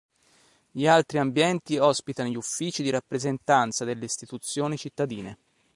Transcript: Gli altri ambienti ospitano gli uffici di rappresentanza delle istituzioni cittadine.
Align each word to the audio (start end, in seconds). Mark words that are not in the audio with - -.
Gli 0.71 0.87
altri 0.87 1.19
ambienti 1.19 1.77
ospitano 1.77 2.27
gli 2.27 2.35
uffici 2.35 2.81
di 2.81 2.89
rappresentanza 2.89 3.85
delle 3.85 4.05
istituzioni 4.05 4.75
cittadine. 4.75 5.37